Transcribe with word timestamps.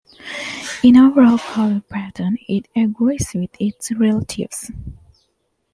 In 0.81 0.97
overall 0.97 1.37
color 1.37 1.81
pattern, 1.87 2.39
it 2.47 2.67
agrees 2.75 3.33
with 3.35 3.51
its 3.59 3.91
relatives. 3.91 4.71